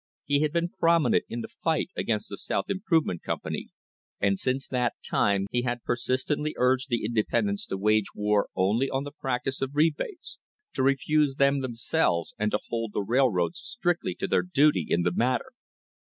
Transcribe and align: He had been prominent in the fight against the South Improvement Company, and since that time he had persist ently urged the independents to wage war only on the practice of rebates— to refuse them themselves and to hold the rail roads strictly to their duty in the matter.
He 0.25 0.39
had 0.39 0.51
been 0.51 0.69
prominent 0.69 1.25
in 1.29 1.41
the 1.41 1.47
fight 1.47 1.91
against 1.95 2.27
the 2.29 2.35
South 2.37 2.71
Improvement 2.71 3.21
Company, 3.21 3.67
and 4.19 4.39
since 4.39 4.67
that 4.67 4.95
time 5.07 5.45
he 5.51 5.61
had 5.61 5.83
persist 5.83 6.29
ently 6.29 6.53
urged 6.57 6.89
the 6.89 7.05
independents 7.05 7.67
to 7.67 7.77
wage 7.77 8.15
war 8.15 8.49
only 8.55 8.89
on 8.89 9.03
the 9.03 9.11
practice 9.11 9.61
of 9.61 9.75
rebates— 9.75 10.39
to 10.73 10.81
refuse 10.81 11.35
them 11.35 11.61
themselves 11.61 12.33
and 12.39 12.49
to 12.49 12.59
hold 12.69 12.93
the 12.93 13.03
rail 13.03 13.29
roads 13.29 13.59
strictly 13.59 14.15
to 14.15 14.25
their 14.25 14.41
duty 14.41 14.87
in 14.89 15.03
the 15.03 15.11
matter. 15.13 15.51